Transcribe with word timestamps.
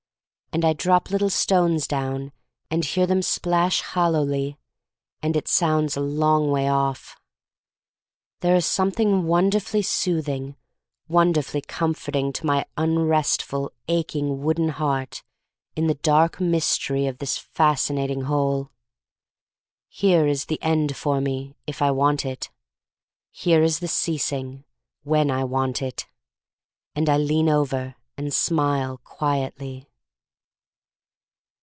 And 0.53 0.65
I 0.65 0.73
drop 0.73 1.09
little 1.11 1.29
stones 1.29 1.87
down 1.87 2.33
and 2.69 2.83
hear 2.83 3.07
them 3.07 3.21
splash 3.21 3.79
hollowly, 3.79 4.57
and 5.21 5.37
it 5.37 5.47
sounds 5.47 5.95
a 5.95 6.01
long 6.01 6.51
way 6.51 6.67
off. 6.67 7.15
There 8.41 8.57
is 8.57 8.65
something 8.65 9.27
wonderfully 9.27 9.81
soothing, 9.81 10.57
wonderfully 11.07 11.61
comforting 11.61 12.33
to 12.33 12.45
my 12.45 12.65
unrestful, 12.75 13.71
aching 13.87 14.43
wooden 14.43 14.67
heart 14.67 15.23
in 15.77 15.87
the 15.87 15.95
dark 15.95 16.41
mystery 16.41 17.07
of 17.07 17.19
this 17.19 17.37
fascinating 17.37 18.23
hole. 18.23 18.71
Here 19.87 20.27
is 20.27 20.47
the 20.47 20.61
End 20.61 20.97
for 20.97 21.21
me, 21.21 21.55
if 21.65 21.81
I 21.81 21.91
want 21.91 22.25
it— 22.25 22.49
here 23.31 23.63
is 23.63 23.79
the 23.79 23.87
Ceasing, 23.87 24.65
when 25.03 25.31
I 25.31 25.45
want 25.45 25.81
it. 25.81 26.07
And 26.93 27.07
I 27.07 27.15
lean 27.15 27.47
over 27.47 27.95
and 28.17 28.33
smile 28.33 28.97
quietly. 29.05 29.87